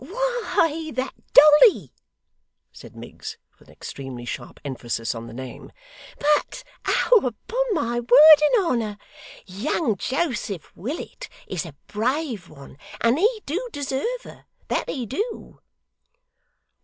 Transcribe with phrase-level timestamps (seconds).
[0.03, 1.93] 'Why, that Dolly,'
[2.71, 5.71] said Miggs, with an extremely sharp emphasis on the name.
[6.17, 8.97] 'But, oh upon my word and honour,
[9.45, 15.59] young Joseph Willet is a brave one; and he do deserve her, that he do.